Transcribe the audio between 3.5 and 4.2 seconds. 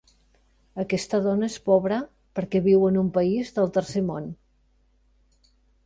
del Tercer